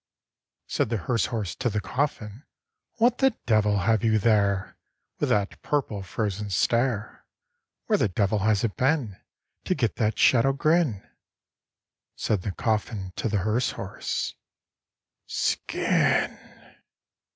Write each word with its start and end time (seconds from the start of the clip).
Said 0.65 0.89
the 0.89 0.97
hearse 0.97 1.27
horse 1.27 1.53
to 1.57 1.69
the 1.69 1.79
coffin, 1.79 2.43
"What 2.95 3.19
the 3.19 3.37
devil 3.45 3.77
have 3.81 4.03
you 4.03 4.17
there, 4.17 4.75
With 5.19 5.29
that 5.29 5.61
purple 5.61 6.01
frozen 6.01 6.49
stare? 6.49 7.23
Where 7.85 7.99
the 7.99 8.07
devil 8.07 8.39
has 8.39 8.63
it 8.63 8.75
been 8.75 9.21
To 9.65 9.75
get 9.75 9.97
that 9.97 10.17
shadow 10.17 10.53
grin?" 10.53 11.07
Said 12.15 12.41
the 12.41 12.51
coffin 12.51 13.13
to 13.17 13.29
the 13.29 13.37
hearse 13.45 13.73
horse, 13.73 14.33
"Skin!" 15.27 16.35